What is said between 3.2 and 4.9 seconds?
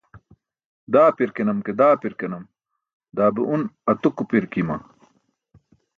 be un atupirkaima.